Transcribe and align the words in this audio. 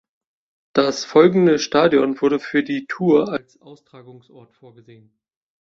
Das 0.73 1.05
folgende 1.05 1.59
Stadion 1.59 2.19
wurden 2.19 2.39
für 2.39 2.63
die 2.63 2.87
Tour 2.87 3.31
als 3.31 3.61
Austragungsort 3.61 4.51
vorgesehen. 4.51 5.13